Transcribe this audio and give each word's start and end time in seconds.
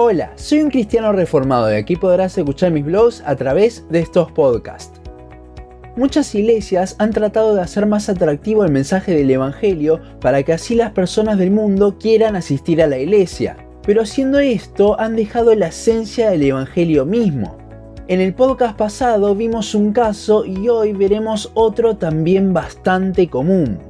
Hola, 0.00 0.30
soy 0.36 0.60
un 0.60 0.70
cristiano 0.70 1.10
reformado 1.10 1.72
y 1.72 1.74
aquí 1.74 1.96
podrás 1.96 2.38
escuchar 2.38 2.70
mis 2.70 2.84
blogs 2.84 3.20
a 3.26 3.34
través 3.34 3.84
de 3.90 3.98
estos 3.98 4.30
podcasts. 4.30 5.00
Muchas 5.96 6.32
iglesias 6.36 6.94
han 7.00 7.10
tratado 7.10 7.56
de 7.56 7.62
hacer 7.62 7.84
más 7.84 8.08
atractivo 8.08 8.62
el 8.62 8.70
mensaje 8.70 9.12
del 9.12 9.28
Evangelio 9.28 10.00
para 10.20 10.44
que 10.44 10.52
así 10.52 10.76
las 10.76 10.92
personas 10.92 11.36
del 11.36 11.50
mundo 11.50 11.98
quieran 11.98 12.36
asistir 12.36 12.80
a 12.80 12.86
la 12.86 12.96
iglesia, 12.96 13.56
pero 13.82 14.02
haciendo 14.02 14.38
esto 14.38 15.00
han 15.00 15.16
dejado 15.16 15.52
la 15.56 15.66
esencia 15.66 16.30
del 16.30 16.44
Evangelio 16.44 17.04
mismo. 17.04 17.58
En 18.06 18.20
el 18.20 18.34
podcast 18.34 18.78
pasado 18.78 19.34
vimos 19.34 19.74
un 19.74 19.92
caso 19.92 20.44
y 20.44 20.68
hoy 20.68 20.92
veremos 20.92 21.50
otro 21.54 21.96
también 21.96 22.52
bastante 22.52 23.26
común. 23.26 23.87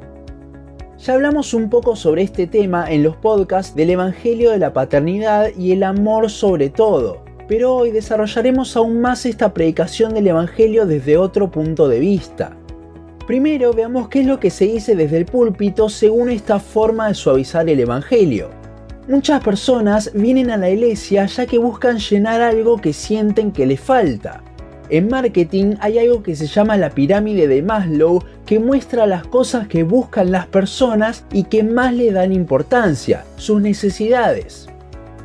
Ya 1.04 1.14
hablamos 1.14 1.54
un 1.54 1.70
poco 1.70 1.94
sobre 1.94 2.22
este 2.22 2.48
tema 2.48 2.90
en 2.90 3.04
los 3.04 3.14
podcasts 3.14 3.76
del 3.76 3.90
Evangelio 3.90 4.50
de 4.50 4.58
la 4.58 4.72
Paternidad 4.72 5.50
y 5.56 5.70
el 5.70 5.84
amor 5.84 6.28
sobre 6.28 6.70
todo, 6.70 7.22
pero 7.46 7.72
hoy 7.72 7.92
desarrollaremos 7.92 8.76
aún 8.76 9.00
más 9.00 9.24
esta 9.24 9.54
predicación 9.54 10.12
del 10.12 10.26
Evangelio 10.26 10.86
desde 10.86 11.16
otro 11.16 11.52
punto 11.52 11.86
de 11.86 12.00
vista. 12.00 12.56
Primero 13.28 13.72
veamos 13.72 14.08
qué 14.08 14.22
es 14.22 14.26
lo 14.26 14.40
que 14.40 14.50
se 14.50 14.64
dice 14.64 14.96
desde 14.96 15.18
el 15.18 15.24
púlpito 15.24 15.88
según 15.88 16.30
esta 16.30 16.58
forma 16.58 17.06
de 17.06 17.14
suavizar 17.14 17.68
el 17.68 17.78
Evangelio. 17.78 18.50
Muchas 19.06 19.40
personas 19.44 20.10
vienen 20.14 20.50
a 20.50 20.56
la 20.56 20.68
iglesia 20.68 21.26
ya 21.26 21.46
que 21.46 21.58
buscan 21.58 21.98
llenar 21.98 22.40
algo 22.40 22.76
que 22.76 22.92
sienten 22.92 23.52
que 23.52 23.66
les 23.66 23.78
falta. 23.78 24.42
En 24.90 25.08
marketing 25.08 25.76
hay 25.80 25.98
algo 25.98 26.22
que 26.22 26.34
se 26.34 26.46
llama 26.46 26.76
la 26.76 26.90
pirámide 26.90 27.46
de 27.46 27.62
Maslow 27.62 28.20
que 28.48 28.58
muestra 28.58 29.06
las 29.06 29.26
cosas 29.26 29.68
que 29.68 29.82
buscan 29.82 30.32
las 30.32 30.46
personas 30.46 31.22
y 31.34 31.44
que 31.44 31.62
más 31.62 31.92
le 31.92 32.12
dan 32.12 32.32
importancia, 32.32 33.26
sus 33.36 33.60
necesidades. 33.60 34.70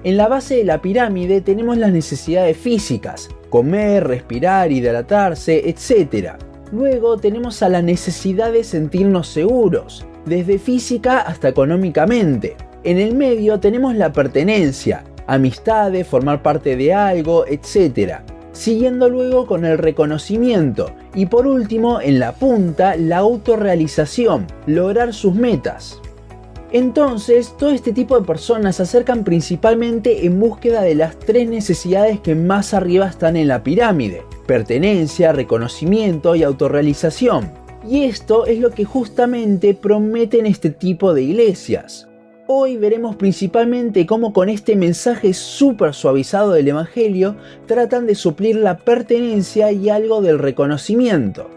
En 0.04 0.18
la 0.18 0.27
base 0.27 0.58
de 0.58 0.66
la 0.66 0.81
pirámide 0.81 1.40
tenemos 1.40 1.78
las 1.78 1.94
necesidades 1.94 2.58
físicas, 2.58 3.30
comer, 3.50 4.06
respirar, 4.06 4.73
hidratarse, 4.73 5.70
etc. 5.70 6.31
Luego 6.73 7.16
tenemos 7.16 7.64
a 7.64 7.70
la 7.70 7.81
necesidad 7.81 8.52
de 8.52 8.66
sentirnos 8.66 9.30
seguros, 9.30 10.06
desde 10.25 10.59
física 10.59 11.22
hasta 11.22 11.47
económicamente. 11.47 12.58
En 12.84 12.97
el 12.97 13.16
medio 13.16 13.58
tenemos 13.62 13.95
la 13.95 14.12
pertenencia, 14.12 15.06
amistades, 15.28 16.06
formar 16.06 16.42
parte 16.42 16.75
de 16.75 16.94
algo, 16.94 17.45
etc 17.47 18.33
siguiendo 18.54 19.09
luego 19.09 19.46
con 19.46 19.66
el 19.66 19.78
reconocimiento 19.78 20.92
y 21.14 21.26
por 21.26 21.48
último 21.48 22.00
en 22.00 22.20
la 22.20 22.34
punta 22.34 22.96
la 22.96 23.18
autorrealización, 23.18 24.48
lograr 24.66 25.14
sus 25.14 25.36
metas. 25.36 26.00
Entonces, 26.72 27.56
todo 27.59 27.70
este 27.70 27.94
tipo 27.94 28.20
de 28.20 28.26
personas 28.26 28.78
se 28.78 28.84
acercan 28.84 29.24
principalmente 29.24 30.26
en 30.26 30.40
búsqueda 30.40 30.81
de 30.81 30.96
las 30.96 31.20
tres 31.20 31.48
necesidades 31.48 32.20
que 32.20 32.34
más 32.34 32.74
arriba 32.74 33.08
están 33.08 33.38
en 33.38 33.48
la 33.48 33.62
pirámide, 33.62 34.24
pertenencia, 34.48 35.34
reconocimiento 35.34 36.36
y 36.36 36.42
autorrealización. 36.42 37.52
Y 37.88 38.06
esto 38.06 38.48
es 38.48 38.59
lo 38.59 38.72
que 38.72 38.86
justamente 38.86 39.76
prometen 39.76 40.48
este 40.48 40.72
tipo 40.72 41.14
de 41.14 41.22
iglesias. 41.22 42.08
Hoy 42.56 42.78
veremos 42.78 43.16
principalmente 43.16 44.06
cómo 44.06 44.32
con 44.32 44.48
este 44.48 44.76
mensaje 44.76 45.34
súper 45.34 45.96
suavizado 45.96 46.52
del 46.52 46.68
Evangelio 46.68 47.36
tratan 47.66 48.06
de 48.06 48.14
suplir 48.14 48.58
la 48.58 48.78
pertenencia 48.78 49.72
y 49.72 49.90
algo 49.90 50.22
del 50.22 50.38
reconocimiento. 50.38 51.50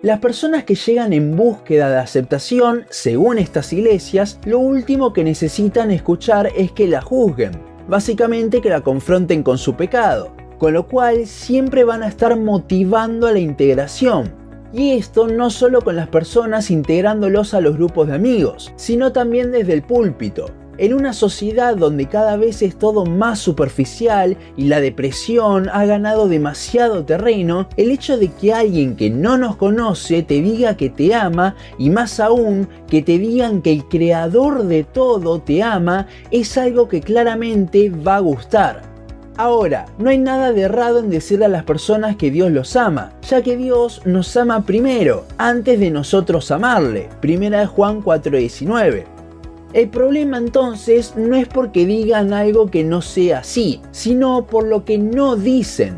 Las 0.00 0.20
personas 0.20 0.64
que 0.64 0.76
llegan 0.76 1.12
en 1.12 1.36
búsqueda 1.36 1.90
de 1.90 1.98
aceptación, 1.98 2.86
según 2.88 3.36
estas 3.36 3.70
iglesias, 3.74 4.40
lo 4.46 4.60
último 4.60 5.12
que 5.12 5.24
necesitan 5.24 5.90
escuchar 5.90 6.50
es 6.56 6.72
que 6.72 6.88
la 6.88 7.02
juzguen, 7.02 7.52
básicamente 7.86 8.62
que 8.62 8.70
la 8.70 8.80
confronten 8.80 9.42
con 9.42 9.58
su 9.58 9.74
pecado, 9.74 10.32
con 10.58 10.72
lo 10.72 10.88
cual 10.88 11.26
siempre 11.26 11.84
van 11.84 12.02
a 12.02 12.08
estar 12.08 12.34
motivando 12.38 13.26
a 13.26 13.32
la 13.32 13.40
integración, 13.40 14.39
y 14.72 14.92
esto 14.92 15.26
no 15.26 15.50
solo 15.50 15.82
con 15.82 15.96
las 15.96 16.08
personas 16.08 16.70
integrándolos 16.70 17.54
a 17.54 17.60
los 17.60 17.76
grupos 17.76 18.08
de 18.08 18.14
amigos, 18.14 18.72
sino 18.76 19.12
también 19.12 19.52
desde 19.52 19.72
el 19.72 19.82
púlpito. 19.82 20.46
En 20.78 20.94
una 20.94 21.12
sociedad 21.12 21.76
donde 21.76 22.08
cada 22.08 22.38
vez 22.38 22.62
es 22.62 22.78
todo 22.78 23.04
más 23.04 23.38
superficial 23.38 24.38
y 24.56 24.64
la 24.64 24.80
depresión 24.80 25.68
ha 25.68 25.84
ganado 25.84 26.26
demasiado 26.26 27.04
terreno, 27.04 27.68
el 27.76 27.90
hecho 27.90 28.16
de 28.16 28.28
que 28.28 28.54
alguien 28.54 28.96
que 28.96 29.10
no 29.10 29.36
nos 29.36 29.56
conoce 29.56 30.22
te 30.22 30.40
diga 30.40 30.78
que 30.78 30.88
te 30.88 31.14
ama 31.14 31.54
y 31.76 31.90
más 31.90 32.18
aún 32.18 32.66
que 32.88 33.02
te 33.02 33.18
digan 33.18 33.60
que 33.60 33.72
el 33.72 33.84
creador 33.88 34.64
de 34.64 34.84
todo 34.84 35.42
te 35.42 35.62
ama 35.62 36.06
es 36.30 36.56
algo 36.56 36.88
que 36.88 37.02
claramente 37.02 37.90
va 37.90 38.16
a 38.16 38.20
gustar. 38.20 38.89
Ahora, 39.36 39.86
no 39.98 40.10
hay 40.10 40.18
nada 40.18 40.52
de 40.52 40.62
errado 40.62 40.98
en 40.98 41.10
decirle 41.10 41.46
a 41.46 41.48
las 41.48 41.64
personas 41.64 42.16
que 42.16 42.30
Dios 42.30 42.50
los 42.50 42.76
ama, 42.76 43.12
ya 43.28 43.42
que 43.42 43.56
Dios 43.56 44.02
nos 44.04 44.36
ama 44.36 44.66
primero, 44.66 45.24
antes 45.38 45.80
de 45.80 45.90
nosotros 45.90 46.50
amarle. 46.50 47.08
Primera 47.20 47.60
de 47.60 47.66
Juan 47.66 48.02
4:19. 48.02 49.04
El 49.72 49.88
problema 49.88 50.36
entonces 50.36 51.14
no 51.16 51.36
es 51.36 51.46
porque 51.46 51.86
digan 51.86 52.32
algo 52.32 52.70
que 52.70 52.82
no 52.82 53.02
sea 53.02 53.38
así, 53.38 53.80
sino 53.92 54.46
por 54.46 54.66
lo 54.66 54.84
que 54.84 54.98
no 54.98 55.36
dicen. 55.36 55.96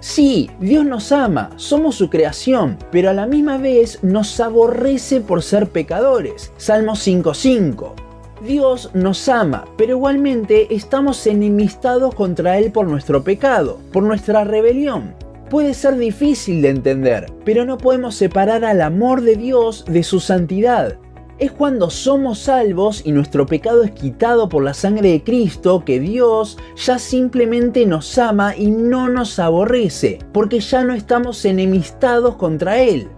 Sí, 0.00 0.50
Dios 0.60 0.84
nos 0.84 1.12
ama, 1.12 1.48
somos 1.56 1.94
su 1.94 2.10
creación, 2.10 2.76
pero 2.92 3.08
a 3.08 3.14
la 3.14 3.26
misma 3.26 3.56
vez 3.56 4.00
nos 4.02 4.38
aborrece 4.38 5.22
por 5.22 5.42
ser 5.42 5.70
pecadores. 5.70 6.52
Salmo 6.58 6.92
5.5. 6.92 8.03
Dios 8.42 8.90
nos 8.94 9.28
ama, 9.28 9.64
pero 9.76 9.92
igualmente 9.92 10.74
estamos 10.74 11.26
enemistados 11.26 12.14
contra 12.14 12.58
Él 12.58 12.72
por 12.72 12.86
nuestro 12.86 13.22
pecado, 13.22 13.78
por 13.92 14.02
nuestra 14.02 14.44
rebelión. 14.44 15.14
Puede 15.50 15.72
ser 15.72 15.96
difícil 15.96 16.60
de 16.60 16.70
entender, 16.70 17.32
pero 17.44 17.64
no 17.64 17.78
podemos 17.78 18.16
separar 18.16 18.64
al 18.64 18.80
amor 18.80 19.20
de 19.20 19.36
Dios 19.36 19.84
de 19.86 20.02
su 20.02 20.18
santidad. 20.18 20.96
Es 21.38 21.52
cuando 21.52 21.90
somos 21.90 22.40
salvos 22.40 23.02
y 23.04 23.12
nuestro 23.12 23.46
pecado 23.46 23.82
es 23.82 23.92
quitado 23.92 24.48
por 24.48 24.62
la 24.62 24.74
sangre 24.74 25.10
de 25.10 25.22
Cristo 25.22 25.84
que 25.84 26.00
Dios 26.00 26.58
ya 26.76 26.98
simplemente 26.98 27.86
nos 27.86 28.18
ama 28.18 28.56
y 28.56 28.70
no 28.70 29.08
nos 29.08 29.38
aborrece, 29.38 30.18
porque 30.32 30.60
ya 30.60 30.84
no 30.84 30.92
estamos 30.92 31.44
enemistados 31.44 32.36
contra 32.36 32.80
Él 32.80 33.08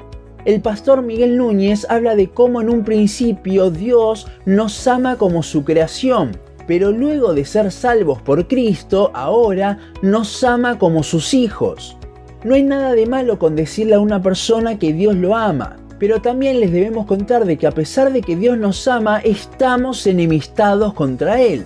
el 0.47 0.61
pastor 0.61 1.03
Miguel 1.03 1.37
Núñez 1.37 1.85
habla 1.91 2.15
de 2.15 2.31
cómo 2.31 2.61
en 2.61 2.71
un 2.71 2.85
principio 2.85 3.69
Dios 3.73 4.29
nos 4.47 4.87
ama 4.87 5.17
como 5.17 5.43
su 5.43 5.65
creación, 5.65 6.39
pero 6.69 6.93
luego 6.93 7.35
de 7.35 7.45
ser 7.45 7.73
salvos 7.73 8.23
por 8.23 8.47
Cristo, 8.47 9.11
ahora 9.13 9.79
nos 10.03 10.45
ama 10.45 10.79
como 10.79 11.03
sus 11.03 11.35
hijos. 11.35 11.97
No 12.45 12.55
hay 12.55 12.63
nada 12.63 12.93
de 12.93 13.07
malo 13.07 13.41
con 13.41 13.57
decirle 13.57 13.97
a 13.97 14.01
una 14.01 14.23
persona 14.23 14.79
que 14.79 14.93
Dios 14.93 15.17
lo 15.17 15.35
ama, 15.35 15.79
pero 15.99 16.23
también 16.23 16.61
les 16.61 16.71
debemos 16.71 17.07
contar 17.07 17.45
de 17.45 17.57
que 17.57 17.67
a 17.67 17.73
pesar 17.73 18.13
de 18.13 18.23
que 18.23 18.37
Dios 18.37 18.57
nos 18.57 18.87
ama, 18.87 19.19
estamos 19.19 20.07
enemistados 20.07 20.95
contra 20.95 21.43
Él. 21.43 21.65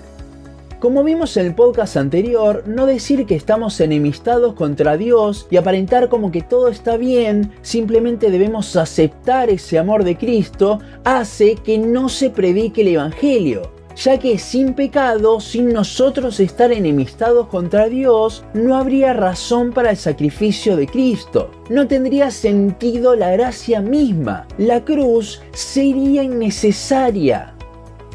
Como 0.81 1.05
vimos 1.05 1.37
en 1.37 1.45
el 1.45 1.55
podcast 1.55 1.99
anterior, 1.99 2.65
no 2.67 2.87
decir 2.87 3.27
que 3.27 3.35
estamos 3.35 3.79
enemistados 3.81 4.55
contra 4.55 4.97
Dios 4.97 5.47
y 5.51 5.59
aparentar 5.59 6.09
como 6.09 6.33
que 6.33 6.41
todo 6.41 6.69
está 6.69 6.97
bien, 6.97 7.53
simplemente 7.61 8.31
debemos 8.31 8.75
aceptar 8.77 9.51
ese 9.51 9.79
amor 9.79 10.05
de 10.05 10.17
Cristo, 10.17 10.79
hace 11.05 11.57
que 11.57 11.77
no 11.77 12.09
se 12.09 12.31
predique 12.31 12.81
el 12.81 12.89
Evangelio 12.89 13.73
ya 13.97 14.19
que 14.19 14.39
sin 14.39 14.73
pecado, 14.73 15.41
sin 15.41 15.73
nosotros 15.73 16.41
estar 16.41 16.73
enemistados 16.73 17.49
contra 17.49 17.89
Dios, 17.89 18.45
no 18.55 18.77
habría 18.77 19.13
razón 19.13 19.73
para 19.73 19.91
el 19.91 19.97
sacrificio 19.99 20.77
de 20.77 20.87
Cristo. 20.87 21.51
No 21.69 21.87
tendría 21.87 22.31
sentido 22.31 23.15
la 23.15 23.31
gracia 23.33 23.83
misma. 23.83 24.47
La 24.57 24.85
cruz 24.85 25.43
sería 25.53 26.23
innecesaria. 26.23 27.55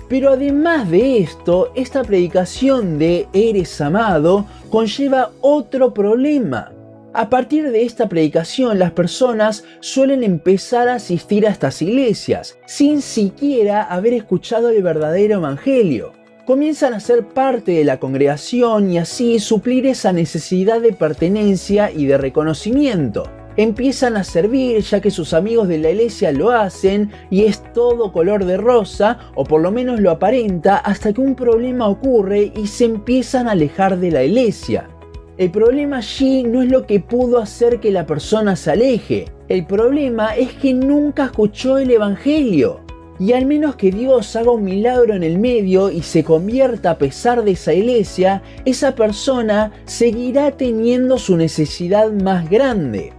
Pero 0.07 0.31
además 0.31 0.89
de 0.91 1.19
esto, 1.19 1.71
esta 1.75 2.03
predicación 2.03 2.99
de 2.99 3.27
eres 3.33 3.81
amado 3.81 4.45
conlleva 4.69 5.31
otro 5.41 5.93
problema. 5.93 6.71
A 7.13 7.29
partir 7.29 7.71
de 7.71 7.83
esta 7.83 8.07
predicación, 8.07 8.77
las 8.77 8.91
personas 8.91 9.63
suelen 9.79 10.23
empezar 10.23 10.89
a 10.89 10.95
asistir 10.95 11.47
a 11.47 11.49
estas 11.49 11.81
iglesias, 11.81 12.57
sin 12.67 13.01
siquiera 13.01 13.83
haber 13.83 14.13
escuchado 14.13 14.69
el 14.69 14.83
verdadero 14.83 15.35
evangelio. 15.35 16.11
Comienzan 16.45 16.93
a 16.93 16.99
ser 16.99 17.25
parte 17.29 17.71
de 17.71 17.85
la 17.85 17.99
congregación 17.99 18.91
y 18.91 18.99
así 18.99 19.39
suplir 19.39 19.87
esa 19.87 20.11
necesidad 20.11 20.81
de 20.81 20.93
pertenencia 20.93 21.89
y 21.89 22.05
de 22.05 22.17
reconocimiento 22.19 23.23
empiezan 23.57 24.17
a 24.17 24.23
servir 24.23 24.81
ya 24.81 25.01
que 25.01 25.11
sus 25.11 25.33
amigos 25.33 25.67
de 25.67 25.77
la 25.77 25.91
iglesia 25.91 26.31
lo 26.31 26.51
hacen 26.51 27.11
y 27.29 27.45
es 27.45 27.61
todo 27.73 28.11
color 28.11 28.45
de 28.45 28.57
rosa 28.57 29.19
o 29.35 29.43
por 29.43 29.61
lo 29.61 29.71
menos 29.71 29.99
lo 29.99 30.11
aparenta 30.11 30.77
hasta 30.77 31.13
que 31.13 31.21
un 31.21 31.35
problema 31.35 31.87
ocurre 31.87 32.51
y 32.55 32.67
se 32.67 32.85
empiezan 32.85 33.47
a 33.47 33.51
alejar 33.51 33.97
de 33.97 34.11
la 34.11 34.23
iglesia. 34.23 34.89
El 35.37 35.51
problema 35.51 35.97
allí 35.97 36.43
no 36.43 36.61
es 36.61 36.69
lo 36.69 36.85
que 36.85 37.01
pudo 37.01 37.39
hacer 37.39 37.81
que 37.81 37.91
la 37.91 38.05
persona 38.05 38.55
se 38.55 38.71
aleje, 38.71 39.25
el 39.47 39.65
problema 39.65 40.35
es 40.35 40.53
que 40.53 40.73
nunca 40.73 41.25
escuchó 41.25 41.77
el 41.77 41.91
Evangelio. 41.91 42.79
Y 43.19 43.33
al 43.33 43.45
menos 43.45 43.75
que 43.75 43.91
Dios 43.91 44.35
haga 44.35 44.51
un 44.51 44.63
milagro 44.63 45.13
en 45.13 45.23
el 45.23 45.37
medio 45.37 45.91
y 45.91 46.01
se 46.01 46.23
convierta 46.23 46.91
a 46.91 46.97
pesar 46.97 47.43
de 47.43 47.51
esa 47.51 47.73
iglesia, 47.73 48.41
esa 48.65 48.95
persona 48.95 49.71
seguirá 49.85 50.51
teniendo 50.51 51.17
su 51.17 51.37
necesidad 51.37 52.11
más 52.11 52.49
grande. 52.49 53.13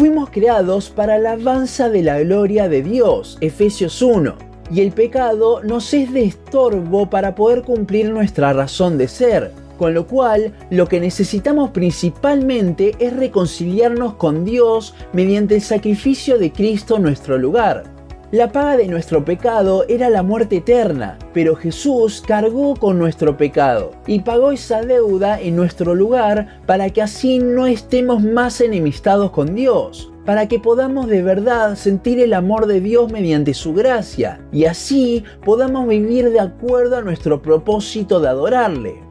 Fuimos 0.00 0.30
creados 0.30 0.88
para 0.88 1.18
la 1.18 1.32
alabanza 1.32 1.90
de 1.90 2.02
la 2.02 2.18
gloria 2.20 2.70
de 2.70 2.82
Dios, 2.82 3.36
Efesios 3.42 4.00
1, 4.00 4.34
y 4.70 4.80
el 4.80 4.92
pecado 4.92 5.62
nos 5.62 5.92
es 5.92 6.10
de 6.10 6.24
estorbo 6.24 7.10
para 7.10 7.34
poder 7.34 7.60
cumplir 7.60 8.08
nuestra 8.08 8.54
razón 8.54 8.96
de 8.96 9.08
ser, 9.08 9.52
con 9.76 9.92
lo 9.92 10.06
cual 10.06 10.54
lo 10.70 10.88
que 10.88 11.00
necesitamos 11.00 11.72
principalmente 11.72 12.96
es 12.98 13.14
reconciliarnos 13.14 14.14
con 14.14 14.46
Dios 14.46 14.94
mediante 15.12 15.56
el 15.56 15.60
sacrificio 15.60 16.38
de 16.38 16.50
Cristo 16.50 16.96
en 16.96 17.02
nuestro 17.02 17.36
lugar. 17.36 17.99
La 18.32 18.52
paga 18.52 18.76
de 18.76 18.86
nuestro 18.86 19.24
pecado 19.24 19.84
era 19.88 20.08
la 20.08 20.22
muerte 20.22 20.58
eterna, 20.58 21.18
pero 21.34 21.56
Jesús 21.56 22.22
cargó 22.24 22.76
con 22.76 22.96
nuestro 22.96 23.36
pecado 23.36 23.90
y 24.06 24.20
pagó 24.20 24.52
esa 24.52 24.82
deuda 24.82 25.40
en 25.40 25.56
nuestro 25.56 25.96
lugar 25.96 26.60
para 26.64 26.90
que 26.90 27.02
así 27.02 27.40
no 27.40 27.66
estemos 27.66 28.22
más 28.22 28.60
enemistados 28.60 29.32
con 29.32 29.56
Dios, 29.56 30.12
para 30.24 30.46
que 30.46 30.60
podamos 30.60 31.08
de 31.08 31.24
verdad 31.24 31.74
sentir 31.74 32.20
el 32.20 32.32
amor 32.32 32.66
de 32.66 32.80
Dios 32.80 33.10
mediante 33.10 33.52
su 33.52 33.74
gracia 33.74 34.40
y 34.52 34.66
así 34.66 35.24
podamos 35.44 35.88
vivir 35.88 36.30
de 36.30 36.38
acuerdo 36.38 36.98
a 36.98 37.02
nuestro 37.02 37.42
propósito 37.42 38.20
de 38.20 38.28
adorarle. 38.28 39.09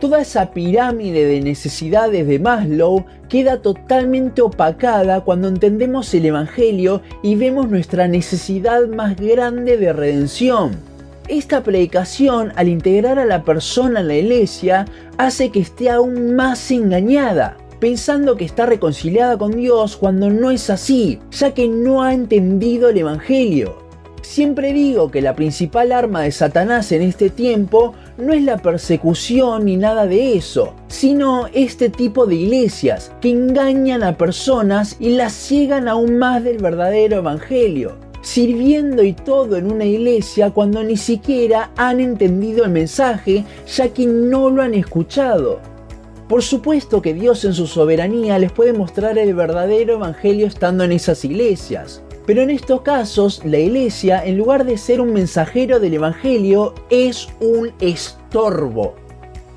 Toda 0.00 0.20
esa 0.20 0.52
pirámide 0.52 1.26
de 1.26 1.40
necesidades 1.40 2.24
de 2.24 2.38
Maslow 2.38 3.04
queda 3.28 3.60
totalmente 3.62 4.40
opacada 4.42 5.22
cuando 5.22 5.48
entendemos 5.48 6.14
el 6.14 6.26
Evangelio 6.26 7.02
y 7.20 7.34
vemos 7.34 7.68
nuestra 7.68 8.06
necesidad 8.06 8.86
más 8.86 9.16
grande 9.16 9.76
de 9.76 9.92
redención. 9.92 10.76
Esta 11.26 11.64
predicación, 11.64 12.52
al 12.54 12.68
integrar 12.68 13.18
a 13.18 13.24
la 13.24 13.42
persona 13.42 13.98
en 13.98 14.08
la 14.08 14.14
iglesia, 14.14 14.84
hace 15.16 15.50
que 15.50 15.58
esté 15.58 15.90
aún 15.90 16.36
más 16.36 16.70
engañada, 16.70 17.56
pensando 17.80 18.36
que 18.36 18.44
está 18.44 18.66
reconciliada 18.66 19.36
con 19.36 19.50
Dios 19.50 19.96
cuando 19.96 20.30
no 20.30 20.52
es 20.52 20.70
así, 20.70 21.18
ya 21.32 21.54
que 21.54 21.66
no 21.66 22.04
ha 22.04 22.14
entendido 22.14 22.88
el 22.88 22.98
Evangelio. 22.98 23.87
Siempre 24.28 24.74
digo 24.74 25.10
que 25.10 25.22
la 25.22 25.34
principal 25.34 25.90
arma 25.90 26.20
de 26.20 26.32
Satanás 26.32 26.92
en 26.92 27.00
este 27.00 27.30
tiempo 27.30 27.94
no 28.18 28.34
es 28.34 28.42
la 28.42 28.58
persecución 28.58 29.64
ni 29.64 29.78
nada 29.78 30.04
de 30.04 30.36
eso, 30.36 30.74
sino 30.86 31.46
este 31.54 31.88
tipo 31.88 32.26
de 32.26 32.34
iglesias 32.34 33.10
que 33.22 33.30
engañan 33.30 34.02
a 34.02 34.18
personas 34.18 34.96
y 35.00 35.16
las 35.16 35.32
ciegan 35.32 35.88
aún 35.88 36.18
más 36.18 36.44
del 36.44 36.58
verdadero 36.58 37.16
evangelio, 37.16 37.96
sirviendo 38.20 39.02
y 39.02 39.14
todo 39.14 39.56
en 39.56 39.72
una 39.72 39.86
iglesia 39.86 40.50
cuando 40.50 40.84
ni 40.84 40.98
siquiera 40.98 41.70
han 41.78 41.98
entendido 41.98 42.66
el 42.66 42.70
mensaje 42.70 43.46
ya 43.66 43.88
que 43.94 44.04
no 44.04 44.50
lo 44.50 44.60
han 44.60 44.74
escuchado. 44.74 45.58
Por 46.28 46.42
supuesto 46.42 47.00
que 47.00 47.14
Dios 47.14 47.46
en 47.46 47.54
su 47.54 47.66
soberanía 47.66 48.38
les 48.38 48.52
puede 48.52 48.74
mostrar 48.74 49.16
el 49.16 49.32
verdadero 49.32 49.94
evangelio 49.94 50.46
estando 50.46 50.84
en 50.84 50.92
esas 50.92 51.24
iglesias, 51.24 52.02
pero 52.28 52.42
en 52.42 52.50
estos 52.50 52.82
casos, 52.82 53.40
la 53.46 53.56
iglesia, 53.56 54.22
en 54.22 54.36
lugar 54.36 54.66
de 54.66 54.76
ser 54.76 55.00
un 55.00 55.14
mensajero 55.14 55.80
del 55.80 55.94
Evangelio, 55.94 56.74
es 56.90 57.26
un 57.40 57.72
estorbo. 57.80 58.96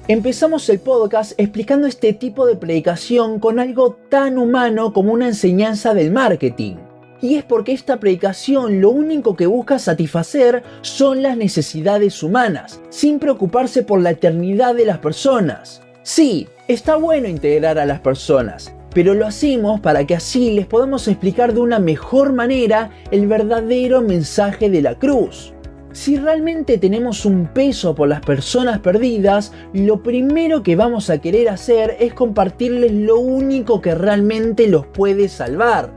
Empezamos 0.08 0.70
el 0.70 0.80
podcast 0.80 1.34
explicando 1.38 1.86
este 1.86 2.14
tipo 2.14 2.46
de 2.46 2.56
predicación 2.56 3.42
con 3.42 3.60
algo 3.60 3.98
tan 4.08 4.38
humano 4.38 4.94
como 4.94 5.12
una 5.12 5.28
enseñanza 5.28 5.94
del 5.94 6.12
marketing. 6.12 6.78
Y 7.22 7.36
es 7.36 7.44
porque 7.44 7.74
esta 7.74 8.00
predicación 8.00 8.80
lo 8.80 8.92
único 8.92 9.36
que 9.36 9.48
busca 9.48 9.78
satisfacer 9.78 10.64
son 10.80 11.22
las 11.22 11.36
necesidades 11.36 12.24
humanas, 12.24 12.80
sin 12.88 13.20
preocuparse 13.20 13.84
por 13.84 14.00
la 14.00 14.12
eternidad 14.12 14.76
de 14.76 14.86
las 14.86 15.00
personas. 15.00 15.82
Sí, 16.04 16.48
está 16.70 16.96
bueno 16.96 17.28
integrar 17.28 17.78
a 17.78 17.86
las 17.86 18.00
personas, 18.00 18.74
pero 18.94 19.14
lo 19.14 19.26
hacemos 19.26 19.80
para 19.80 20.06
que 20.06 20.16
así 20.16 20.52
les 20.52 20.66
podamos 20.66 21.08
explicar 21.08 21.54
de 21.54 21.62
una 21.62 21.80
mejor 21.80 22.34
manera 22.34 22.92
el 23.12 23.28
verdadero 23.28 24.02
mensaje 24.02 24.70
de 24.70 24.82
la 24.82 24.96
cruz. 24.96 25.54
Si 25.94 26.16
realmente 26.16 26.78
tenemos 26.78 27.26
un 27.26 27.48
peso 27.48 27.96
por 27.96 28.08
las 28.08 28.22
personas 28.22 28.80
perdidas, 28.80 29.52
lo 29.74 30.02
primero 30.02 30.64
que 30.64 30.78
vamos 30.78 31.10
a 31.10 31.18
querer 31.18 31.50
hacer 31.50 31.98
es 32.00 32.14
compartirles 32.14 32.94
lo 32.94 33.20
único 33.20 33.82
que 33.82 33.94
realmente 33.94 34.68
los 34.68 34.86
puede 34.88 35.28
salvar. 35.28 35.94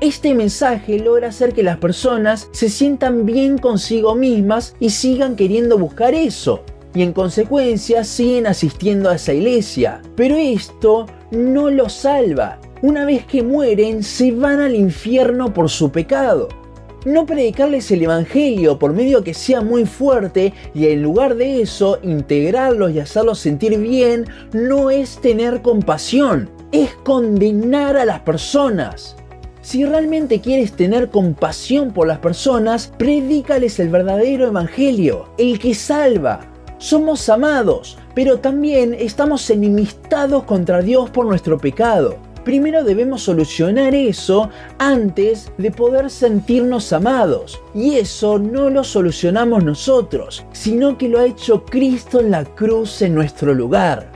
Este 0.00 0.34
mensaje 0.34 0.98
logra 0.98 1.28
hacer 1.28 1.52
que 1.52 1.62
las 1.62 1.76
personas 1.78 2.48
se 2.52 2.70
sientan 2.70 3.26
bien 3.26 3.58
consigo 3.58 4.14
mismas 4.14 4.74
y 4.80 4.90
sigan 4.90 5.36
queriendo 5.36 5.76
buscar 5.78 6.14
eso, 6.14 6.62
y 6.94 7.02
en 7.02 7.12
consecuencia 7.12 8.04
siguen 8.04 8.46
asistiendo 8.46 9.10
a 9.10 9.16
esa 9.16 9.34
iglesia. 9.34 10.00
Pero 10.14 10.36
esto 10.36 11.06
no 11.30 11.70
los 11.70 11.92
salva. 11.92 12.58
Una 12.82 13.04
vez 13.04 13.24
que 13.24 13.42
mueren, 13.42 14.02
se 14.02 14.32
van 14.32 14.60
al 14.60 14.74
infierno 14.74 15.52
por 15.52 15.70
su 15.70 15.90
pecado. 15.90 16.48
No 17.04 17.24
predicarles 17.24 17.90
el 17.92 18.02
Evangelio 18.02 18.78
por 18.78 18.92
medio 18.92 19.22
que 19.22 19.32
sea 19.32 19.60
muy 19.60 19.86
fuerte 19.86 20.52
y 20.74 20.88
en 20.88 21.02
lugar 21.02 21.36
de 21.36 21.62
eso 21.62 21.98
integrarlos 22.02 22.90
y 22.90 22.98
hacerlos 22.98 23.38
sentir 23.38 23.78
bien 23.78 24.26
no 24.52 24.90
es 24.90 25.20
tener 25.20 25.62
compasión, 25.62 26.50
es 26.72 26.90
condenar 27.04 27.96
a 27.96 28.04
las 28.04 28.20
personas. 28.20 29.16
Si 29.62 29.84
realmente 29.84 30.40
quieres 30.40 30.72
tener 30.72 31.10
compasión 31.10 31.92
por 31.92 32.08
las 32.08 32.18
personas, 32.18 32.92
predícales 32.98 33.78
el 33.78 33.88
verdadero 33.88 34.46
Evangelio, 34.46 35.28
el 35.38 35.58
que 35.58 35.74
salva, 35.74 36.40
somos 36.78 37.28
amados, 37.28 37.98
pero 38.16 38.38
también 38.38 38.94
estamos 38.94 39.50
enemistados 39.50 40.44
contra 40.44 40.80
Dios 40.80 41.10
por 41.10 41.26
nuestro 41.26 41.58
pecado. 41.58 42.16
Primero 42.46 42.82
debemos 42.82 43.22
solucionar 43.22 43.94
eso 43.94 44.48
antes 44.78 45.52
de 45.58 45.70
poder 45.70 46.08
sentirnos 46.08 46.94
amados. 46.94 47.60
Y 47.74 47.96
eso 47.96 48.38
no 48.38 48.70
lo 48.70 48.84
solucionamos 48.84 49.64
nosotros, 49.64 50.46
sino 50.52 50.96
que 50.96 51.10
lo 51.10 51.18
ha 51.18 51.26
hecho 51.26 51.66
Cristo 51.66 52.20
en 52.20 52.30
la 52.30 52.46
cruz 52.46 53.02
en 53.02 53.14
nuestro 53.14 53.52
lugar. 53.52 54.15